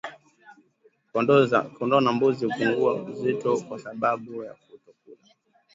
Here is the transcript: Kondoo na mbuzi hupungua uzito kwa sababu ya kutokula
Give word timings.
Kondoo 1.77 1.99
na 2.01 2.11
mbuzi 2.11 2.45
hupungua 2.45 2.93
uzito 3.03 3.57
kwa 3.61 3.79
sababu 3.79 4.43
ya 4.43 4.53
kutokula 4.53 5.17